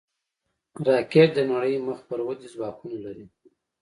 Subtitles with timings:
[0.87, 3.25] راکټ د نړۍ مخ پر ودې ځواکونه لري